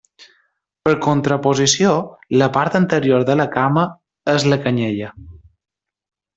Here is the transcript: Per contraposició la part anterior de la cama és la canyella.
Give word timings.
Per 0.87 0.93
contraposició 1.05 1.91
la 2.43 2.49
part 2.57 2.79
anterior 2.81 3.29
de 3.29 3.37
la 3.43 3.47
cama 3.59 3.87
és 4.37 4.51
la 4.55 4.61
canyella. 4.67 5.15